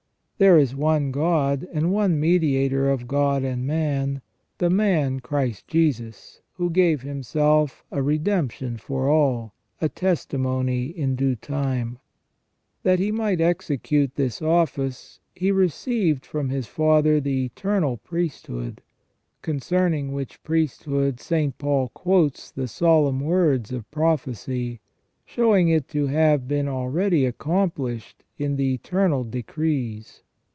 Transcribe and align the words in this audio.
"There 0.41 0.57
is 0.57 0.75
one 0.75 1.11
God, 1.11 1.67
and 1.71 1.91
one 1.93 2.19
mediator 2.19 2.89
of 2.89 3.07
God 3.07 3.43
and 3.43 3.67
man, 3.67 4.23
the 4.57 4.71
man 4.71 5.19
Christ 5.19 5.67
Jesus, 5.67 6.41
who 6.53 6.71
gave 6.71 7.03
Himself 7.03 7.83
a 7.91 8.01
redemption 8.01 8.77
for 8.77 9.07
all, 9.07 9.53
a 9.79 9.87
testimony 9.87 10.85
in 10.87 11.15
due 11.15 11.35
time," 11.35 11.99
That 12.81 12.97
He 12.97 13.11
might 13.11 13.39
execute 13.39 14.15
this 14.15 14.41
office, 14.41 15.19
He 15.35 15.51
received 15.51 16.25
from 16.25 16.49
His 16.49 16.65
Father 16.65 17.21
the 17.21 17.45
eternal 17.45 17.97
priest 17.97 18.47
hood. 18.47 18.81
Concerning 19.43 20.11
which 20.11 20.41
priesthood 20.41 21.19
St. 21.19 21.55
Paul 21.59 21.89
quotes 21.89 22.49
the 22.49 22.67
solemn 22.67 23.19
words 23.19 23.71
of 23.71 23.91
prophecy, 23.91 24.79
showing 25.23 25.69
it 25.69 25.87
to 25.89 26.07
have 26.07 26.47
been 26.47 26.67
already 26.67 27.25
accomplished 27.25 28.23
in 28.39 28.55
the 28.55 28.73
eternal 28.73 29.23
decrees. 29.23 30.23